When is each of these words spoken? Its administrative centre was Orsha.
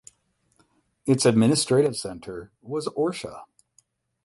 Its 1.05 1.27
administrative 1.27 1.95
centre 1.95 2.51
was 2.63 2.87
Orsha. 2.97 3.43